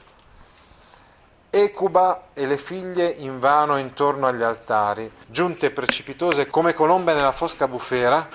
Ecuba 1.49 2.27
e 2.33 2.45
le 2.45 2.57
figlie 2.57 3.07
invano 3.07 3.77
intorno 3.77 4.27
agli 4.27 4.41
altari, 4.41 5.09
giunte 5.25 5.71
precipitose 5.71 6.47
come 6.47 6.73
colombe 6.73 7.13
nella 7.13 7.31
fosca 7.31 7.67
bufera, 7.67 8.27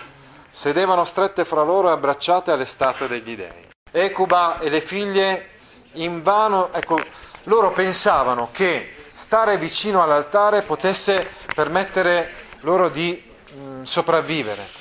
sedevano 0.49 1.05
strette 1.05 1.45
fra 1.45 1.63
loro 1.63 1.89
e 1.89 1.93
abbracciate 1.93 2.51
alle 2.51 2.65
statue 2.65 3.09
degli 3.09 3.37
dei. 3.37 3.69
Ecuba 3.91 4.59
e 4.59 4.69
le 4.71 4.81
figlie 4.81 5.49
invano, 5.93 6.73
ecco, 6.73 6.99
loro 7.45 7.71
pensavano 7.73 8.49
che 8.53 8.95
stare 9.13 9.59
vicino 9.59 10.03
all'altare 10.03 10.63
potesse 10.63 11.29
permettere 11.55 12.33
loro 12.61 12.89
di 12.89 13.23
mh, 13.53 13.83
sopravvivere. 13.83 14.80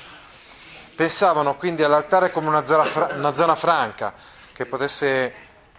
Pensavano 1.00 1.56
quindi 1.56 1.82
all'altare 1.82 2.30
come 2.30 2.48
una 2.48 2.66
zona, 2.66 2.84
fra- 2.84 3.14
una 3.14 3.34
zona 3.34 3.54
franca 3.54 4.12
che 4.52 4.66
potesse 4.66 5.34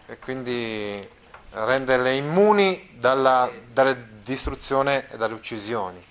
eh, 0.08 0.18
quindi 0.18 1.08
renderle 1.52 2.16
immuni 2.16 2.96
dalla, 2.98 3.48
dalla 3.72 3.94
distruzione 3.94 5.08
e 5.12 5.18
dalle 5.18 5.36
uccisioni. 5.36 6.04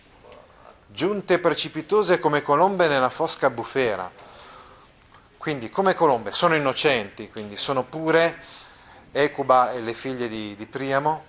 Giunte 0.86 1.40
precipitose 1.40 2.20
come 2.20 2.42
colombe 2.42 2.86
nella 2.86 3.08
fosca 3.08 3.50
bufera. 3.50 4.08
Quindi 5.36 5.70
come 5.70 5.94
colombe 5.94 6.30
sono 6.30 6.54
innocenti, 6.54 7.32
quindi 7.32 7.56
sono 7.56 7.82
pure 7.82 8.38
Ecuba 9.10 9.72
e 9.72 9.80
le 9.80 9.92
figlie 9.92 10.28
di, 10.28 10.54
di 10.54 10.66
Priamo, 10.66 11.24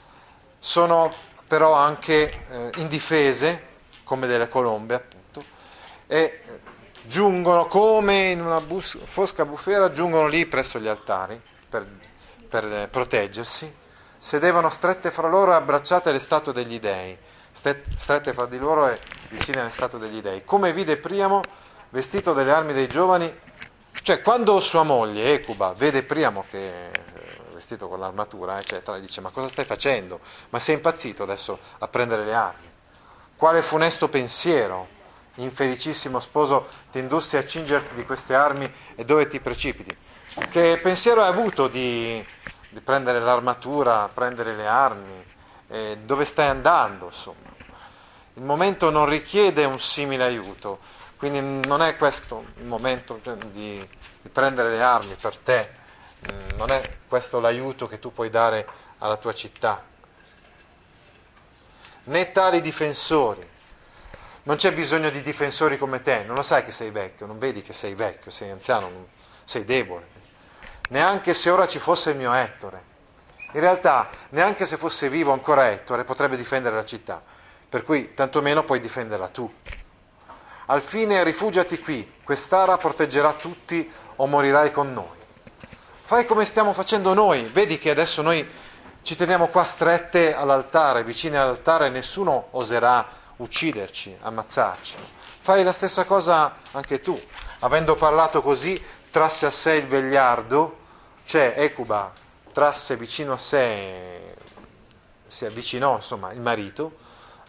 sono 0.60 1.12
però 1.48 1.74
anche 1.74 2.30
eh, 2.48 2.70
indifese 2.76 3.70
come 4.04 4.28
delle 4.28 4.50
colombe 4.50 4.94
appunto 4.94 5.44
e 6.06 6.42
eh, 6.44 6.71
giungono 7.04 7.66
come 7.66 8.30
in 8.30 8.42
una 8.42 8.62
bus- 8.62 8.98
fosca 9.04 9.46
bufera, 9.46 9.92
giungono 9.92 10.28
lì 10.28 10.46
presso 10.46 10.80
gli 10.80 10.88
altari 10.88 11.40
per, 11.70 11.88
per 12.48 12.66
eh, 12.66 12.88
proteggersi 12.88 13.80
sedevano 14.22 14.70
strette 14.70 15.10
fra 15.10 15.28
loro 15.28 15.52
e 15.52 15.56
abbracciate 15.56 16.10
alle 16.10 16.20
statue 16.20 16.54
degli 16.54 16.80
dei, 16.80 17.18
strette 17.52 18.34
fra 18.34 18.46
di 18.46 18.60
loro 18.60 18.88
e 18.88 19.00
vicine 19.30 19.62
alle 19.62 19.72
statue 19.72 19.98
degli 19.98 20.22
dei. 20.22 20.44
Come 20.44 20.74
vide 20.74 20.98
Priamo, 20.98 21.42
vestito 21.90 22.32
delle 22.32 22.52
armi 22.52 22.72
dei 22.72 22.88
giovani, 22.88 23.36
cioè 24.04 24.22
quando 24.22 24.60
sua 24.60 24.84
moglie, 24.84 25.34
Ecuba, 25.34 25.74
vede 25.74 26.04
Priamo 26.04 26.46
che 26.52 26.92
è 26.92 27.02
vestito 27.52 27.88
con 27.88 28.00
l'armatura, 28.00 28.60
eccetera, 28.60 29.00
dice 29.00 29.22
ma 29.22 29.32
cosa 29.32 29.48
stai 29.48 29.66
facendo? 29.66 30.20
Ma 30.50 30.60
sei 30.60 30.76
impazzito 30.76 31.24
adesso 31.24 31.58
a 31.80 31.88
prendere 31.88 32.24
le 32.24 32.34
armi? 32.36 32.70
Quale 33.36 33.64
funesto 33.64 34.08
pensiero, 34.08 34.88
infelicissimo 35.36 36.20
sposo, 36.20 36.68
ti 36.92 37.00
indussi 37.00 37.38
a 37.38 37.46
cingerti 37.46 37.96
di 37.96 38.06
queste 38.06 38.36
armi 38.36 38.72
e 38.96 39.06
dove 39.06 39.28
ti 39.28 39.40
precipiti? 39.40 39.96
Che 40.50 40.80
pensiero 40.82 41.22
hai 41.22 41.30
avuto 41.30 41.68
di 41.68 42.26
di 42.72 42.80
prendere 42.80 43.20
l'armatura, 43.20 44.10
prendere 44.14 44.56
le 44.56 44.66
armi, 44.66 45.26
eh, 45.68 45.98
dove 46.04 46.24
stai 46.24 46.48
andando, 46.48 47.08
insomma. 47.08 47.50
Il 48.36 48.44
momento 48.44 48.90
non 48.90 49.08
richiede 49.08 49.66
un 49.66 49.78
simile 49.78 50.24
aiuto, 50.24 50.80
quindi 51.18 51.68
non 51.68 51.82
è 51.82 51.98
questo 51.98 52.46
il 52.56 52.66
momento 52.66 53.20
cioè, 53.22 53.36
di, 53.36 53.86
di 54.22 54.30
prendere 54.30 54.70
le 54.70 54.82
armi 54.82 55.16
per 55.20 55.38
te, 55.38 55.70
mm, 56.32 56.58
non 56.58 56.72
è 56.72 56.98
questo 57.10 57.42
l'aiuto 57.42 57.88
che 57.88 58.00
tu 58.00 58.14
puoi 58.14 58.30
dare 58.30 58.66
alla 59.00 59.18
tua 59.18 59.34
città. 59.34 59.84
Né 62.04 62.32
tali 62.32 62.62
difensori. 62.62 63.50
Non 64.44 64.56
c'è 64.56 64.74
bisogno 64.74 65.10
di 65.10 65.22
difensori 65.22 65.78
come 65.78 66.02
te, 66.02 66.24
non 66.24 66.36
lo 66.36 66.42
sai 66.42 66.66
che 66.66 66.72
sei 66.72 66.90
vecchio, 66.90 67.26
non 67.26 67.38
vedi 67.38 67.62
che 67.62 67.74
sei 67.74 67.94
vecchio, 67.94 68.32
sei 68.32 68.50
anziano, 68.50 69.08
sei 69.44 69.64
debole 69.64 70.20
neanche 70.92 71.34
se 71.34 71.50
ora 71.50 71.68
ci 71.68 71.80
fosse 71.80 72.12
il 72.12 72.18
mio 72.18 72.32
Ettore. 72.34 72.90
In 73.54 73.60
realtà, 73.60 74.10
neanche 74.30 74.66
se 74.66 74.78
fosse 74.78 75.10
vivo 75.10 75.34
ancora 75.34 75.70
Ettore, 75.70 76.06
potrebbe 76.06 76.38
difendere 76.38 76.76
la 76.76 76.86
città, 76.86 77.22
per 77.68 77.84
cui 77.84 78.14
tantomeno 78.14 78.64
puoi 78.64 78.80
difenderla 78.80 79.28
tu. 79.28 79.52
Al 80.68 80.82
fine 80.82 81.24
rifugiati 81.24 81.80
qui, 81.80 82.20
quest'ara 82.24 82.78
proteggerà 82.78 83.34
tutti 83.34 83.92
o 84.18 84.26
morirai 84.26 84.72
con 84.72 84.94
noi. 84.94 85.20
Fai 86.04 86.26
come 86.26 86.46
stiamo 86.46 86.72
facendo 86.74 87.14
noi, 87.14 87.48
vedi 87.48 87.78
che 87.78 87.90
adesso 87.90 88.22
noi 88.22 88.48
ci 89.02 89.16
teniamo 89.16 89.48
qua 89.48 89.64
strette 89.64 90.34
all'altare, 90.34 91.04
vicini 91.04 91.36
all'altare, 91.36 91.90
nessuno 91.90 92.48
oserà 92.52 93.20
ucciderci, 93.42 94.18
ammazzarci. 94.22 94.98
Fai 95.40 95.64
la 95.64 95.74
stessa 95.74 96.06
cosa 96.06 96.56
anche 96.72 97.02
tu. 97.02 97.20
Avendo 97.60 97.96
parlato 97.96 98.42
così, 98.42 98.82
trasse 99.10 99.46
a 99.46 99.52
sé 99.52 99.74
il 99.74 99.88
vegliardo 99.88 100.80
cioè 101.32 101.54
Ecuba 101.56 102.12
trasse 102.52 102.98
vicino 102.98 103.32
a 103.32 103.38
sé, 103.38 104.36
si 105.26 105.46
avvicinò 105.46 105.96
insomma 105.96 106.34
il 106.34 106.42
marito, 106.42 106.98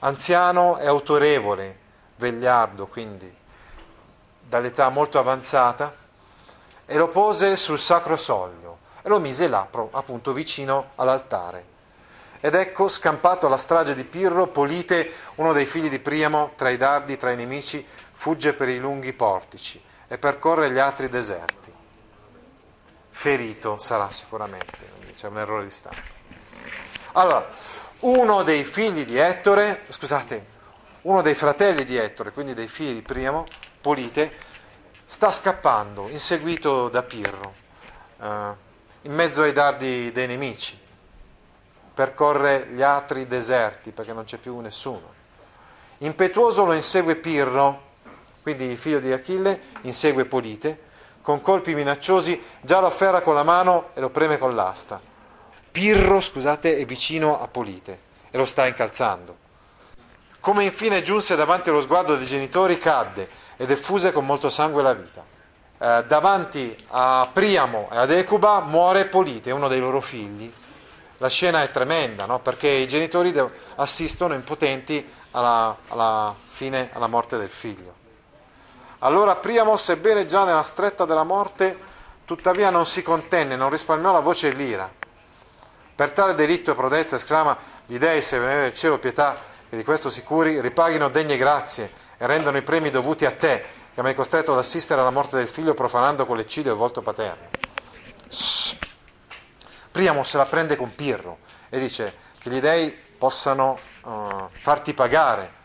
anziano 0.00 0.78
e 0.78 0.86
autorevole, 0.86 1.78
vegliardo 2.14 2.86
quindi, 2.86 3.34
dall'età 4.40 4.88
molto 4.90 5.18
avanzata, 5.18 5.92
e 6.86 6.96
lo 6.96 7.08
pose 7.08 7.56
sul 7.56 7.78
sacro 7.78 8.16
soglio 8.16 8.78
e 9.02 9.08
lo 9.08 9.18
mise 9.18 9.48
là, 9.48 9.66
appunto 9.90 10.32
vicino 10.32 10.90
all'altare. 10.94 11.66
Ed 12.44 12.54
ecco, 12.54 12.88
scampato 12.88 13.46
alla 13.46 13.56
strage 13.56 13.94
di 13.94 14.04
Pirro, 14.04 14.48
Polite, 14.48 15.10
uno 15.36 15.52
dei 15.52 15.64
figli 15.64 15.88
di 15.88 16.00
Priamo, 16.00 16.52
tra 16.56 16.68
i 16.68 16.76
dardi, 16.76 17.16
tra 17.16 17.30
i 17.30 17.36
nemici, 17.36 17.86
fugge 18.12 18.52
per 18.52 18.68
i 18.68 18.78
lunghi 18.78 19.12
portici 19.12 19.80
e 20.08 20.18
percorre 20.18 20.70
gli 20.70 20.78
altri 20.78 21.08
deserti 21.08 21.80
ferito 23.12 23.78
sarà 23.78 24.10
sicuramente, 24.10 24.90
c'è 25.14 25.28
un 25.28 25.38
errore 25.38 25.64
di 25.64 25.70
stampa. 25.70 26.00
Allora, 27.12 27.46
uno 28.00 28.42
dei 28.42 28.64
figli 28.64 29.04
di 29.04 29.16
Ettore, 29.16 29.84
scusate, 29.88 30.46
uno 31.02 31.22
dei 31.22 31.34
fratelli 31.34 31.84
di 31.84 31.96
Ettore, 31.96 32.32
quindi 32.32 32.54
dei 32.54 32.66
figli 32.66 32.94
di 32.94 33.02
Priamo, 33.02 33.46
Polite, 33.80 34.32
sta 35.06 35.30
scappando, 35.30 36.08
inseguito 36.08 36.88
da 36.88 37.02
Pirro, 37.02 37.54
eh, 38.20 38.70
in 39.02 39.12
mezzo 39.12 39.42
ai 39.42 39.52
dardi 39.52 40.10
dei 40.10 40.26
nemici, 40.26 40.80
percorre 41.94 42.68
gli 42.72 42.82
altri 42.82 43.26
deserti 43.26 43.92
perché 43.92 44.12
non 44.12 44.24
c'è 44.24 44.38
più 44.38 44.58
nessuno. 44.60 45.20
Impetuoso 45.98 46.64
lo 46.64 46.72
insegue 46.72 47.16
Pirro, 47.16 47.90
quindi 48.42 48.64
il 48.64 48.78
figlio 48.78 48.98
di 48.98 49.12
Achille 49.12 49.60
insegue 49.82 50.24
Polite, 50.24 50.90
con 51.22 51.40
colpi 51.40 51.74
minacciosi, 51.74 52.40
già 52.60 52.80
lo 52.80 52.88
afferra 52.88 53.20
con 53.20 53.34
la 53.34 53.44
mano 53.44 53.90
e 53.94 54.00
lo 54.00 54.10
preme 54.10 54.38
con 54.38 54.54
l'asta. 54.54 55.00
Pirro, 55.70 56.20
scusate, 56.20 56.76
è 56.76 56.84
vicino 56.84 57.40
a 57.40 57.46
Polite 57.46 58.00
e 58.30 58.36
lo 58.36 58.46
sta 58.46 58.66
incalzando. 58.66 59.38
Come 60.40 60.64
infine 60.64 61.02
giunse 61.02 61.36
davanti 61.36 61.68
allo 61.68 61.80
sguardo 61.80 62.16
dei 62.16 62.26
genitori, 62.26 62.78
cadde 62.78 63.28
ed 63.56 63.70
effuse 63.70 64.10
con 64.10 64.26
molto 64.26 64.48
sangue 64.48 64.82
la 64.82 64.92
vita. 64.92 65.24
Eh, 65.78 66.04
davanti 66.08 66.76
a 66.88 67.30
Priamo 67.32 67.88
e 67.92 67.96
ad 67.96 68.10
Ecuba 68.10 68.60
muore 68.60 69.06
Polite, 69.06 69.52
uno 69.52 69.68
dei 69.68 69.78
loro 69.78 70.00
figli. 70.00 70.52
La 71.22 71.28
scena 71.28 71.62
è 71.62 71.70
tremenda, 71.70 72.26
no? 72.26 72.40
perché 72.40 72.66
i 72.66 72.88
genitori 72.88 73.32
assistono 73.76 74.34
impotenti 74.34 75.08
alla, 75.30 75.76
alla 75.86 76.34
fine, 76.48 76.90
alla 76.92 77.06
morte 77.06 77.38
del 77.38 77.48
figlio. 77.48 77.94
Allora 78.98 79.36
Priamo, 79.36 79.76
sebbene 79.76 80.26
già 80.26 80.44
nella 80.44 80.64
stretta 80.64 81.04
della 81.04 81.22
morte, 81.22 81.78
tuttavia 82.24 82.70
non 82.70 82.86
si 82.86 83.04
contenne, 83.04 83.54
non 83.54 83.70
risparmiò 83.70 84.10
la 84.10 84.18
voce 84.18 84.48
e 84.48 84.50
l'ira. 84.50 84.90
Per 85.94 86.10
tale 86.10 86.34
delitto 86.34 86.72
e 86.72 86.74
prodezza 86.74 87.14
esclama, 87.14 87.56
gli 87.86 87.98
dei, 87.98 88.20
se 88.20 88.40
venere 88.40 88.62
del 88.62 88.74
cielo 88.74 88.98
pietà, 88.98 89.38
che 89.70 89.76
di 89.76 89.84
questo 89.84 90.10
sicuri, 90.10 90.60
ripaghino 90.60 91.08
degne 91.08 91.36
grazie 91.36 91.88
e 92.18 92.26
rendano 92.26 92.56
i 92.56 92.62
premi 92.62 92.90
dovuti 92.90 93.26
a 93.26 93.30
te, 93.30 93.64
che 93.94 94.02
mi 94.02 94.08
hai 94.08 94.14
costretto 94.16 94.50
ad 94.50 94.58
assistere 94.58 95.00
alla 95.00 95.10
morte 95.10 95.36
del 95.36 95.46
figlio 95.46 95.72
profanando 95.72 96.26
con 96.26 96.36
l'eccidio 96.36 96.72
il 96.72 96.78
volto 96.78 97.00
paterno. 97.00 97.46
Priamo 99.92 100.24
se 100.24 100.38
la 100.38 100.46
prende 100.46 100.74
con 100.74 100.94
Pirro 100.94 101.38
e 101.68 101.78
dice 101.78 102.14
che 102.38 102.50
gli 102.50 102.60
dei 102.60 102.92
possano 102.92 103.78
uh, 104.02 104.48
farti 104.50 104.94
pagare 104.94 105.60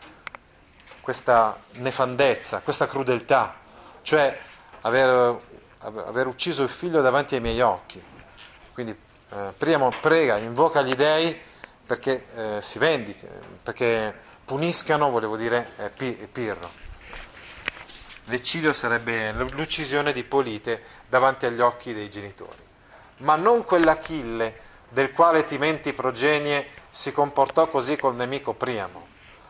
questa 1.00 1.58
nefandezza, 1.72 2.60
questa 2.60 2.86
crudeltà, 2.86 3.56
cioè 4.02 4.38
aver, 4.82 5.40
aver 5.78 6.26
ucciso 6.26 6.62
il 6.62 6.68
figlio 6.68 7.00
davanti 7.00 7.34
ai 7.34 7.40
miei 7.40 7.60
occhi. 7.62 8.04
Quindi 8.74 8.96
eh, 9.30 9.54
Priamo 9.56 9.90
prega, 10.00 10.36
invoca 10.36 10.82
gli 10.82 10.94
dei 10.94 11.36
perché 11.86 12.26
eh, 12.34 12.62
si 12.62 12.78
vendichi, 12.78 13.26
perché 13.62 14.14
puniscano, 14.44 15.10
volevo 15.10 15.36
dire, 15.36 15.72
eh, 15.78 16.28
Pirro. 16.28 16.70
L'eccidio 18.24 18.74
sarebbe 18.74 19.32
l'uccisione 19.32 20.12
di 20.12 20.22
Polite 20.24 20.82
davanti 21.08 21.46
agli 21.46 21.60
occhi 21.60 21.94
dei 21.94 22.10
genitori, 22.10 22.62
ma 23.18 23.36
non 23.36 23.64
quell'Achille 23.64 24.66
del 24.88 25.12
quale 25.12 25.44
ti 25.44 25.58
menti 25.58 25.92
progenie 25.92 26.66
si 26.90 27.12
comportò 27.12 27.68
così 27.68 27.96
col 27.96 28.14
nemico 28.14 28.54
Priamo, 28.54 29.06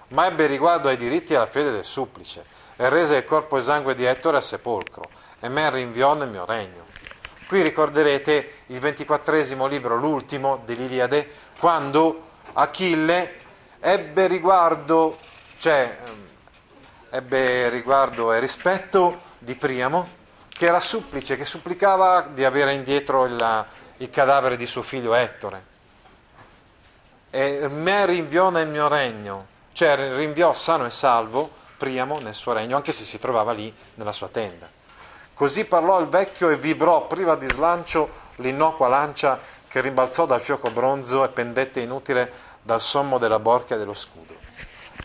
ma 0.08 0.26
ebbe 0.26 0.46
riguardo 0.46 0.88
ai 0.88 0.96
diritti 0.96 1.32
e 1.32 1.36
alla 1.36 1.46
fede 1.46 1.70
del 1.70 1.84
supplice, 1.84 2.44
e 2.76 2.88
rese 2.88 3.16
il 3.16 3.24
corpo 3.24 3.56
e 3.56 3.60
sangue 3.60 3.94
di 3.94 4.04
Ettore 4.04 4.38
a 4.38 4.40
sepolcro, 4.40 5.08
e 5.40 5.48
me 5.48 5.70
rinviò 5.70 6.14
nel 6.14 6.28
mio 6.28 6.44
regno. 6.44 6.86
Qui 7.46 7.62
ricorderete 7.62 8.62
il 8.66 8.78
ventiquattresimo 8.78 9.66
libro, 9.66 9.96
l'ultimo 9.96 10.62
dell'Iliade, 10.64 11.30
quando 11.58 12.26
Achille 12.54 13.36
ebbe 13.80 14.26
riguardo, 14.26 15.18
cioè, 15.58 15.98
ehm, 16.04 16.26
ebbe 17.10 17.68
riguardo 17.70 18.32
e 18.32 18.40
rispetto 18.40 19.20
di 19.38 19.54
Priamo, 19.54 20.16
che 20.58 20.66
era 20.66 20.80
supplice, 20.80 21.36
che 21.36 21.44
supplicava 21.44 22.22
di 22.32 22.44
avere 22.44 22.72
indietro 22.72 23.26
il, 23.26 23.66
il 23.98 24.10
cadavere 24.10 24.56
di 24.56 24.66
suo 24.66 24.82
figlio 24.82 25.14
Ettore. 25.14 25.64
E 27.30 27.68
me 27.68 28.04
rinviò 28.06 28.50
nel 28.50 28.66
mio 28.66 28.88
regno, 28.88 29.46
cioè 29.70 30.16
rinviò 30.16 30.52
sano 30.54 30.84
e 30.84 30.90
salvo 30.90 31.54
Priamo 31.76 32.18
nel 32.18 32.34
suo 32.34 32.54
regno, 32.54 32.74
anche 32.74 32.90
se 32.90 33.04
si 33.04 33.20
trovava 33.20 33.52
lì 33.52 33.72
nella 33.94 34.10
sua 34.10 34.26
tenda. 34.26 34.68
Così 35.32 35.64
parlò 35.64 36.00
il 36.00 36.08
vecchio 36.08 36.50
e 36.50 36.56
vibrò 36.56 37.06
priva 37.06 37.36
di 37.36 37.46
slancio 37.46 38.10
l'innocua 38.38 38.88
lancia 38.88 39.38
che 39.68 39.80
rimbalzò 39.80 40.26
dal 40.26 40.40
fioco 40.40 40.70
bronzo 40.72 41.22
e 41.22 41.28
pendette 41.28 41.78
inutile 41.78 42.32
dal 42.62 42.80
sommo 42.80 43.18
della 43.18 43.38
borchia 43.38 43.76
dello 43.76 43.94
scudo. 43.94 44.34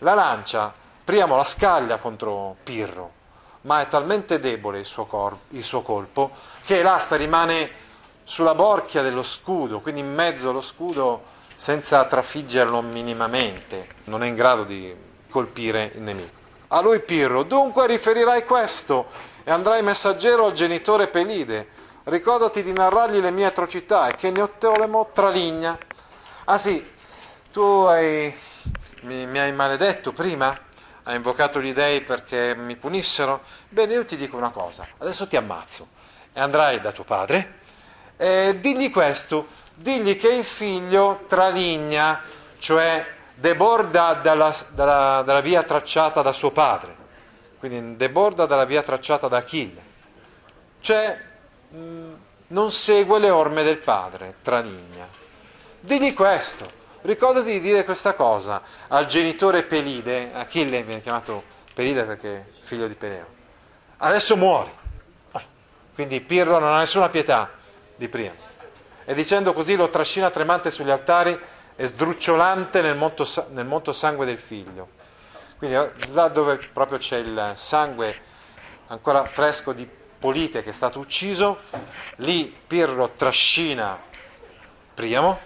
La 0.00 0.14
lancia, 0.14 0.74
Priamo 1.04 1.36
la 1.36 1.44
scaglia 1.44 1.98
contro 1.98 2.56
Pirro, 2.64 3.22
ma 3.64 3.80
è 3.80 3.88
talmente 3.88 4.38
debole 4.38 4.78
il 4.78 4.84
suo, 4.86 5.06
cor- 5.06 5.38
il 5.50 5.64
suo 5.64 5.82
colpo 5.82 6.30
che 6.64 6.82
l'asta 6.82 7.16
rimane 7.16 7.82
sulla 8.22 8.54
borchia 8.54 9.02
dello 9.02 9.22
scudo, 9.22 9.80
quindi 9.80 10.00
in 10.00 10.12
mezzo 10.12 10.50
allo 10.50 10.60
scudo 10.60 11.32
senza 11.54 12.04
trafiggerlo 12.04 12.80
minimamente, 12.80 13.86
non 14.04 14.22
è 14.22 14.26
in 14.26 14.34
grado 14.34 14.64
di 14.64 14.94
colpire 15.28 15.92
il 15.94 16.00
nemico. 16.00 16.42
A 16.68 16.80
lui 16.80 17.00
Pirro, 17.00 17.42
dunque 17.44 17.86
riferirai 17.86 18.44
questo 18.44 19.06
e 19.44 19.50
andrai 19.50 19.82
messaggero 19.82 20.46
al 20.46 20.52
genitore 20.52 21.08
Pelide. 21.08 21.68
Ricordati 22.04 22.62
di 22.62 22.72
narrargli 22.72 23.20
le 23.20 23.30
mie 23.30 23.46
atrocità 23.46 24.08
e 24.08 24.14
che 24.16 24.30
Neottolemo 24.30 25.10
traligna. 25.12 25.78
Ah 26.44 26.58
sì, 26.58 26.84
tu 27.52 27.60
hai, 27.60 28.34
mi, 29.02 29.26
mi 29.26 29.38
hai 29.38 29.52
maledetto 29.52 30.12
prima? 30.12 30.58
Hai 31.06 31.16
invocato 31.16 31.60
gli 31.60 31.74
dei 31.74 32.00
perché 32.00 32.54
mi 32.56 32.76
punissero? 32.76 33.42
Bene, 33.68 33.92
io 33.92 34.06
ti 34.06 34.16
dico 34.16 34.38
una 34.38 34.48
cosa, 34.48 34.86
adesso 34.98 35.26
ti 35.26 35.36
ammazzo. 35.36 35.88
E 36.32 36.40
andrai 36.40 36.80
da 36.80 36.92
tuo 36.92 37.04
padre. 37.04 37.60
E 38.16 38.56
digli 38.58 38.90
questo, 38.90 39.48
digli 39.74 40.16
che 40.16 40.28
il 40.28 40.44
figlio 40.44 41.24
traligna, 41.28 42.22
cioè 42.58 43.06
deborda 43.34 44.14
dalla, 44.14 44.54
dalla, 44.70 45.22
dalla 45.22 45.40
via 45.40 45.62
tracciata 45.62 46.22
da 46.22 46.32
suo 46.32 46.50
padre, 46.52 46.96
quindi 47.58 47.96
deborda 47.96 48.46
dalla 48.46 48.64
via 48.64 48.82
tracciata 48.82 49.28
da 49.28 49.38
Achille, 49.38 49.82
cioè 50.80 51.20
mh, 51.68 52.12
non 52.48 52.70
segue 52.70 53.18
le 53.18 53.30
orme 53.30 53.62
del 53.62 53.78
padre, 53.78 54.36
traligna. 54.40 55.06
Digli 55.80 56.14
questo, 56.14 56.70
ricordati 57.04 57.52
di 57.52 57.60
dire 57.60 57.84
questa 57.84 58.14
cosa 58.14 58.62
al 58.88 59.06
genitore 59.06 59.62
Pelide, 59.62 60.30
Achille 60.32 60.82
viene 60.82 61.00
chiamato 61.00 61.42
Pelide 61.72 62.04
perché 62.04 62.36
è 62.36 62.46
figlio 62.60 62.86
di 62.88 62.94
Peleo, 62.94 63.26
adesso 63.98 64.36
muori. 64.36 64.82
Quindi 65.94 66.20
Pirro 66.20 66.58
non 66.58 66.74
ha 66.74 66.78
nessuna 66.78 67.08
pietà 67.08 67.52
di 67.94 68.08
prima. 68.08 68.34
E 69.04 69.14
dicendo 69.14 69.52
così 69.52 69.76
lo 69.76 69.88
trascina 69.88 70.28
tremante 70.30 70.70
sugli 70.70 70.90
altari 70.90 71.38
e 71.76 71.86
sdrucciolante 71.86 72.82
nel 72.82 72.96
molto, 72.96 73.26
nel 73.50 73.64
molto 73.64 73.92
sangue 73.92 74.26
del 74.26 74.38
figlio. 74.38 74.88
Quindi 75.56 75.76
eh, 75.76 75.90
là 76.10 76.28
dove 76.28 76.58
proprio 76.72 76.98
c'è 76.98 77.18
il 77.18 77.52
sangue 77.54 78.32
ancora 78.88 79.24
fresco 79.24 79.72
di 79.72 79.88
Polite 80.18 80.62
che 80.62 80.70
è 80.70 80.72
stato 80.72 80.98
ucciso, 80.98 81.60
lì 82.16 82.54
Pirro 82.66 83.10
trascina 83.10 84.00
Priamo, 84.94 85.38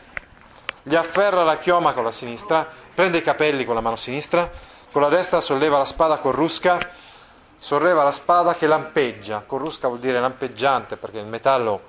gli 0.88 0.94
afferra 0.94 1.44
la 1.44 1.58
chioma 1.58 1.92
con 1.92 2.02
la 2.02 2.10
sinistra, 2.10 2.66
prende 2.94 3.18
i 3.18 3.22
capelli 3.22 3.66
con 3.66 3.74
la 3.74 3.82
mano 3.82 3.96
sinistra, 3.96 4.50
con 4.90 5.02
la 5.02 5.10
destra 5.10 5.42
solleva 5.42 5.76
la 5.76 5.84
spada 5.84 6.16
corrusca, 6.16 6.78
solleva 7.58 8.02
la 8.04 8.12
spada 8.12 8.54
che 8.54 8.66
lampeggia, 8.66 9.42
corrusca 9.46 9.88
vuol 9.88 10.00
dire 10.00 10.18
lampeggiante 10.18 10.96
perché 10.96 11.18
il 11.18 11.26
metallo 11.26 11.82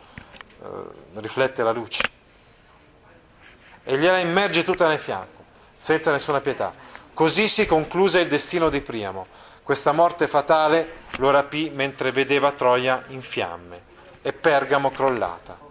eh, 0.61 0.67
riflette 1.13 1.63
la 1.63 1.71
luce 1.71 2.01
e 3.85 3.97
gliela 3.97 4.19
immerge 4.19 4.65
tutta 4.65 4.89
nel 4.89 4.99
fianco, 4.99 5.45
senza 5.77 6.11
nessuna 6.11 6.41
pietà. 6.41 6.73
Così 7.13 7.47
si 7.47 7.65
concluse 7.65 8.19
il 8.19 8.27
destino 8.27 8.67
di 8.67 8.81
Priamo. 8.81 9.27
Questa 9.63 9.93
morte 9.93 10.27
fatale 10.27 11.03
lo 11.19 11.31
rapì 11.31 11.71
mentre 11.73 12.11
vedeva 12.11 12.51
Troia 12.51 13.01
in 13.07 13.21
fiamme 13.21 13.81
e 14.21 14.33
Pergamo 14.33 14.91
crollata. 14.91 15.68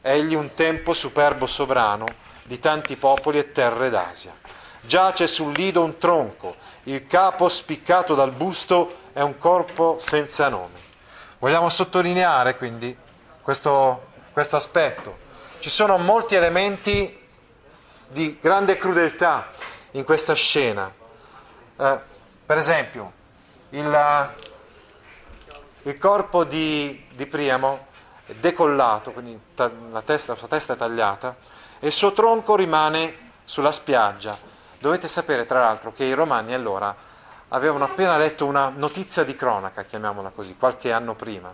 Egli 0.00 0.34
un 0.34 0.54
tempo 0.54 0.92
superbo 0.92 1.46
sovrano 1.46 2.06
di 2.44 2.58
tanti 2.58 2.96
popoli 2.96 3.38
e 3.38 3.52
terre 3.52 3.90
d'Asia. 3.90 4.36
Giace 4.80 5.26
sul 5.26 5.52
lido 5.52 5.82
un 5.82 5.98
tronco, 5.98 6.56
il 6.84 7.06
capo 7.06 7.48
spiccato 7.48 8.14
dal 8.14 8.32
busto 8.32 8.94
è 9.12 9.20
un 9.20 9.36
corpo 9.38 9.98
senza 10.00 10.48
nome. 10.48 10.78
Vogliamo 11.38 11.68
sottolineare 11.68 12.56
quindi 12.56 12.96
questo, 13.42 14.06
questo 14.32 14.56
aspetto 14.56 15.26
ci 15.60 15.70
sono 15.70 15.98
molti 15.98 16.36
elementi 16.36 17.18
di 18.08 18.38
grande 18.40 18.76
crudeltà 18.76 19.50
in 19.92 20.04
questa 20.04 20.34
scena. 20.34 20.92
Eh, 21.76 22.00
per 22.46 22.56
esempio, 22.56 23.12
il, 23.70 24.30
il 25.82 25.98
corpo 25.98 26.44
di, 26.44 27.06
di, 27.12 27.26
Priamo 27.26 27.87
decollato, 28.38 29.12
quindi 29.12 29.38
la, 29.54 30.02
testa, 30.04 30.32
la 30.32 30.38
sua 30.38 30.48
testa 30.48 30.74
è 30.74 30.76
tagliata, 30.76 31.36
e 31.78 31.86
il 31.86 31.92
suo 31.92 32.12
tronco 32.12 32.56
rimane 32.56 33.32
sulla 33.44 33.72
spiaggia. 33.72 34.38
Dovete 34.78 35.08
sapere, 35.08 35.46
tra 35.46 35.60
l'altro, 35.60 35.92
che 35.92 36.04
i 36.04 36.12
romani 36.12 36.54
allora 36.54 36.94
avevano 37.48 37.84
appena 37.84 38.16
letto 38.16 38.46
una 38.46 38.68
notizia 38.68 39.24
di 39.24 39.34
cronaca, 39.34 39.84
chiamiamola 39.84 40.30
così, 40.30 40.56
qualche 40.56 40.92
anno 40.92 41.14
prima. 41.14 41.52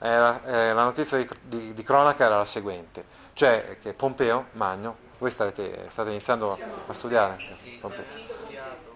Era, 0.00 0.42
eh, 0.44 0.72
la 0.72 0.84
notizia 0.84 1.18
di, 1.18 1.28
di, 1.42 1.74
di 1.74 1.82
cronaca 1.82 2.24
era 2.24 2.36
la 2.36 2.44
seguente 2.44 3.18
cioè 3.38 3.78
che 3.80 3.94
Pompeo 3.94 4.46
Magno, 4.54 4.96
voi 5.18 5.30
starete, 5.30 5.86
state 5.90 6.10
iniziando 6.10 6.58
a 6.88 6.92
studiare? 6.92 7.36
Pompeo. 7.80 8.02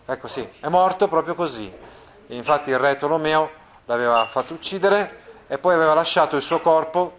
Ecco 0.04 0.26
sì, 0.26 0.44
è 0.58 0.66
morto 0.66 1.06
proprio 1.06 1.36
così. 1.36 1.72
Infatti 2.26 2.70
il 2.70 2.78
re 2.80 2.96
Tolomeo 2.96 3.48
l'aveva 3.84 4.26
fatto 4.26 4.54
uccidere 4.54 5.20
e 5.52 5.58
poi 5.58 5.74
aveva 5.74 5.92
lasciato 5.92 6.34
il 6.34 6.40
suo 6.40 6.60
corpo, 6.60 7.18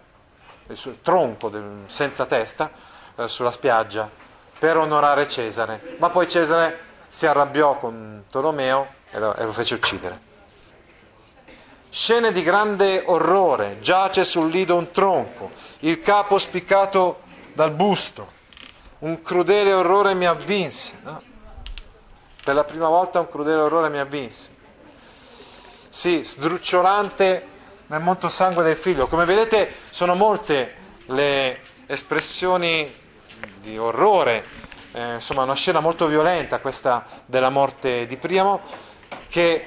il 0.66 0.76
suo 0.76 0.96
tronco 1.02 1.48
del, 1.48 1.84
senza 1.86 2.26
testa, 2.26 2.68
eh, 3.14 3.28
sulla 3.28 3.52
spiaggia 3.52 4.10
per 4.58 4.76
onorare 4.76 5.28
Cesare. 5.28 5.94
Ma 5.98 6.10
poi 6.10 6.28
Cesare 6.28 6.80
si 7.08 7.26
arrabbiò 7.26 7.78
con 7.78 8.24
Tolomeo 8.28 8.88
e 9.12 9.20
lo, 9.20 9.36
e 9.36 9.44
lo 9.44 9.52
fece 9.52 9.76
uccidere. 9.76 10.20
Scene 11.88 12.32
di 12.32 12.42
grande 12.42 13.04
orrore, 13.06 13.78
giace 13.78 14.24
sul 14.24 14.50
lido 14.50 14.74
un 14.74 14.90
tronco, 14.90 15.52
il 15.80 16.00
capo 16.00 16.36
spiccato 16.36 17.20
dal 17.52 17.70
busto. 17.70 18.32
Un 18.98 19.22
crudele 19.22 19.72
orrore 19.72 20.12
mi 20.14 20.26
avvinse. 20.26 20.98
No? 21.04 21.22
Per 22.42 22.52
la 22.52 22.64
prima 22.64 22.88
volta 22.88 23.20
un 23.20 23.28
crudele 23.28 23.60
orrore 23.60 23.90
mi 23.90 23.98
avvinse. 23.98 24.50
Sì, 25.88 26.24
sdrucciolante 26.24 27.52
nel 27.94 28.02
molto 28.02 28.28
sangue 28.28 28.62
del 28.62 28.76
figlio. 28.76 29.06
Come 29.06 29.24
vedete 29.24 29.72
sono 29.90 30.14
molte 30.14 30.74
le 31.06 31.60
espressioni 31.86 32.92
di 33.60 33.78
orrore, 33.78 34.44
eh, 34.92 35.14
insomma 35.14 35.42
una 35.42 35.54
scena 35.54 35.80
molto 35.80 36.06
violenta 36.06 36.58
questa 36.58 37.04
della 37.26 37.50
morte 37.50 38.06
di 38.06 38.16
Priamo, 38.16 38.60
che 39.28 39.66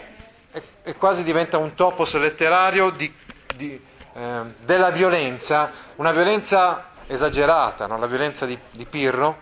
è, 0.52 0.62
è 0.84 0.96
quasi 0.96 1.24
diventa 1.24 1.58
un 1.58 1.74
topos 1.74 2.16
letterario 2.16 2.90
di, 2.92 3.12
di 3.56 3.82
eh, 4.14 4.42
della 4.60 4.90
violenza, 4.90 5.72
una 5.98 6.12
violenza 6.12 6.90
esagerata, 7.06 7.88
no? 7.88 7.98
la 7.98 8.08
violenza 8.08 8.46
di, 8.46 8.58
di, 8.72 8.86
Pirro, 8.86 9.42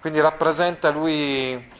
quindi 0.00 0.18
rappresenta 0.20 0.88
lui 0.90 1.70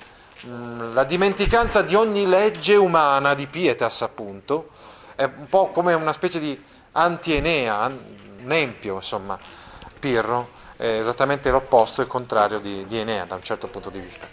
mm, 0.47 0.93
la 0.93 1.05
dimenticanza 1.05 1.83
di 1.83 1.95
ogni 1.95 2.27
legge 2.27 2.77
umana 2.77 3.33
di 3.33 3.47
Pietas 3.47 4.03
appunto, 4.03 4.73
è 5.19 5.25
un 5.25 5.49
po' 5.49 5.73
come 5.73 5.95
una 5.95 6.13
specie 6.13 6.39
di 6.39 6.63
anti-Enea, 6.93 7.91
Nempio 8.41 8.95
insomma, 8.95 9.37
Pirro, 9.99 10.53
è 10.77 10.87
esattamente 10.87 11.51
l'opposto, 11.51 12.03
il 12.03 12.07
contrario 12.07 12.61
di, 12.61 12.87
di 12.87 12.99
Enea 12.99 13.25
da 13.25 13.35
un 13.35 13.43
certo 13.43 13.67
punto 13.67 13.91
di 13.91 13.99
vista. 13.99 14.29